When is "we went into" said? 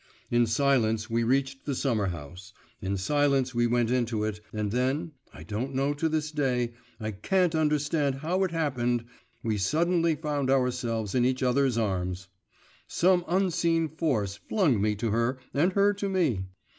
3.53-4.23